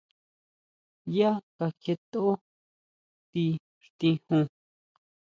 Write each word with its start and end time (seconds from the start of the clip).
Yá 1.15 1.31
kakjietʼó 1.57 2.25
ti 3.31 3.43
xtijun. 3.83 4.45